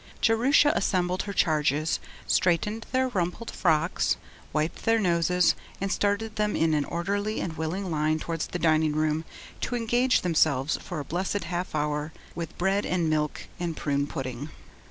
Jerusha 0.19 0.73
assembled 0.75 1.21
her 1.21 1.31
charges, 1.33 1.99
straightened 2.25 2.87
their 2.91 3.09
rumpled 3.09 3.51
frocks, 3.51 4.17
wiped 4.51 4.83
their 4.83 4.97
noses, 4.97 5.53
and 5.79 5.91
started 5.91 6.37
them 6.37 6.55
in 6.55 6.73
an 6.73 6.85
orderly 6.85 7.39
and 7.39 7.55
willing 7.55 7.91
line 7.91 8.17
towards 8.17 8.47
the 8.47 8.57
dining 8.57 8.93
room 8.95 9.25
to 9.59 9.75
engage 9.75 10.21
themselves 10.21 10.75
for 10.81 10.99
a 10.99 11.05
blessed 11.05 11.43
half 11.43 11.75
hour 11.75 12.11
with 12.33 12.57
bread 12.57 12.83
and 12.83 13.11
milk 13.11 13.45
and 13.59 13.77
prune 13.77 14.07
pudding. 14.07 14.49